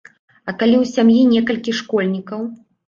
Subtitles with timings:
[0.49, 2.53] А калі ў сям'і некалькі школьнікаў?